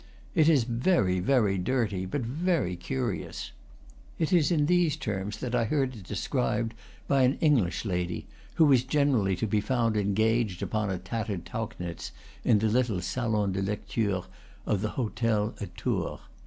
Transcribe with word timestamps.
"It 0.33 0.49
is 0.49 0.63
very, 0.63 1.19
very 1.19 1.59
dirty, 1.59 2.07
but 2.07 2.21
very 2.23 2.75
curious," 2.75 3.51
it 4.17 4.33
is 4.33 4.49
in 4.51 4.65
these 4.65 4.95
terms 4.97 5.37
that 5.37 5.53
I 5.53 5.65
heard 5.65 5.95
it 5.95 6.01
described 6.03 6.73
by 7.07 7.21
an 7.21 7.37
English 7.39 7.85
lady, 7.85 8.25
who 8.55 8.65
was 8.65 8.83
generally 8.83 9.35
to 9.35 9.45
be 9.45 9.61
found 9.61 9.95
engaged 9.95 10.63
upon 10.63 10.89
a 10.89 10.97
tattered 10.97 11.45
Tauchnitz 11.45 12.09
in 12.43 12.57
the 12.57 12.67
little 12.67 12.99
salon 13.01 13.51
de 13.51 13.61
lecture 13.61 14.23
of 14.65 14.81
the 14.81 14.89
hotel 14.97 15.53
at 15.61 15.77
Tours. 15.77 16.19